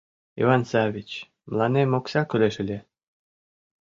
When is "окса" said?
1.97-2.21